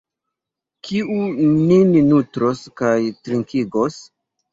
Kiu 0.85 1.17
nin 1.41 1.91
nutros 2.13 2.63
kaj 2.81 2.95
trinkigos? 3.27 4.01